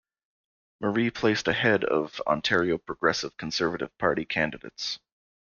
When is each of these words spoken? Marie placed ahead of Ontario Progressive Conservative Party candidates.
Marie 0.79 1.11
placed 1.11 1.47
ahead 1.47 1.83
of 1.83 2.19
Ontario 2.25 2.79
Progressive 2.79 3.37
Conservative 3.37 3.95
Party 3.99 4.25
candidates. 4.25 4.97